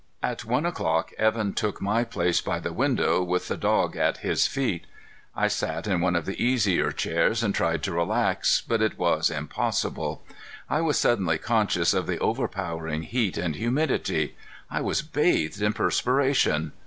[0.23, 4.47] At one o'clock Evan took my place by the window with the dog at his
[4.47, 4.85] feet.
[5.35, 9.29] I sat in one of the easier chairs and tried to relax, but it was
[9.29, 10.23] impossible.
[10.67, 14.35] I was suddenly conscious of the overpowering heat and humidity.
[14.71, 16.71] I was bathed in perspiration.